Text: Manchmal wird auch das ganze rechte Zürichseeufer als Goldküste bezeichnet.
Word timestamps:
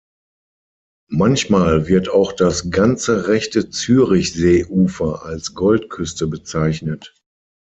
Manchmal 1.11 1.85
wird 1.87 2.09
auch 2.09 2.31
das 2.31 2.71
ganze 2.71 3.27
rechte 3.27 3.69
Zürichseeufer 3.69 5.25
als 5.25 5.53
Goldküste 5.53 6.25
bezeichnet. 6.25 7.13